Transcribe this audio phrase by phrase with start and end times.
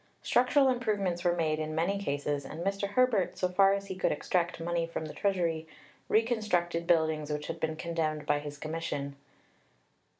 [0.23, 2.87] Structural improvements were made in many cases, and Mr.
[2.87, 5.67] Herbert, so far as he could extract money from the Treasury,
[6.09, 9.15] reconstructed buildings which had been condemned by his Commission.